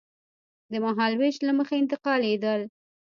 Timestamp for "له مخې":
1.47-1.75